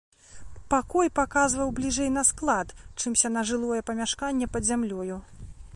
[0.73, 2.67] Пакой паказваў бліжэй на склад,
[2.99, 5.15] чымся на жылое памяшканне пад зямлёю.